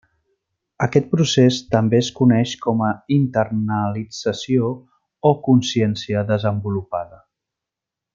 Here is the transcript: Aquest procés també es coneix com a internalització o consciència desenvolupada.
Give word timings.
Aquest 0.85 1.09
procés 1.11 1.57
també 1.75 1.99
es 2.03 2.07
coneix 2.21 2.53
com 2.63 2.81
a 2.89 2.89
internalització 3.17 4.71
o 5.31 5.35
consciència 5.49 6.25
desenvolupada. 6.33 7.21